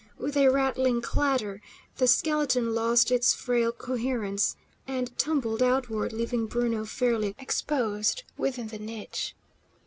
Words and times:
With 0.17 0.35
a 0.35 0.49
rattling 0.49 0.99
clatter, 1.03 1.61
the 1.97 2.07
skeleton 2.07 2.73
lost 2.73 3.11
its 3.11 3.35
frail 3.35 3.71
coherence 3.71 4.55
and 4.87 5.15
tumbled 5.15 5.61
outward, 5.61 6.11
leaving 6.11 6.47
Bruno 6.47 6.85
fairly 6.85 7.35
exposed 7.37 8.23
within 8.35 8.69
the 8.69 8.79
niche. 8.79 9.35